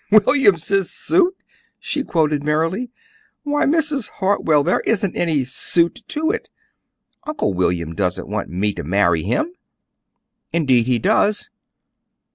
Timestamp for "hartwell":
4.17-4.63